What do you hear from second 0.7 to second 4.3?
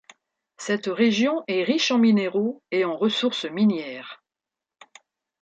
région est riche en minéraux et en ressources minières.